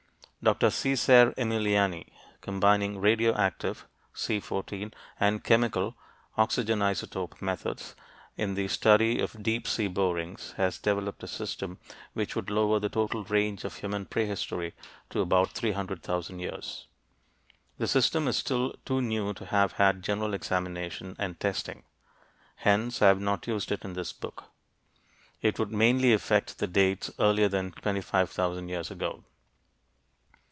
[0.43, 0.71] Dr.
[0.71, 2.07] Cesare Emiliani,
[2.41, 3.85] combining radioactive
[4.15, 5.95] (C14) and chemical
[6.35, 7.95] (oxygen isotope) methods
[8.37, 11.77] in the study of deep sea borings, has developed a system
[12.13, 14.73] which would lower the total range of human prehistory
[15.11, 16.87] to about 300,000 years.
[17.77, 21.83] The system is still too new to have had general examination and testing.
[22.55, 24.45] Hence, I have not used it in this book;
[25.43, 29.23] it would mainly affect the dates earlier than 25,000 years ago.